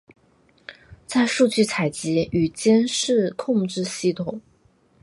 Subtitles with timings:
[1.05, 4.41] 在数据采集与监视控制系统。